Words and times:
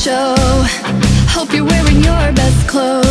show. 0.00 0.34
Hope 1.28 1.52
you're 1.52 1.66
wearing 1.66 2.02
your 2.02 2.32
best 2.32 2.66
clothes. 2.66 3.09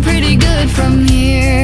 pretty 0.00 0.36
good 0.36 0.70
from 0.70 1.06
here. 1.06 1.57